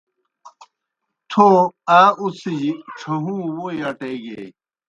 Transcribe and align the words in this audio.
تھو 1.31 1.47
آ 1.99 2.01
اُڅِھجیْ 2.21 2.71
ڇھہُوں 2.97 3.43
ووئی 3.55 3.77
اٹیگیئی۔ 3.89 4.47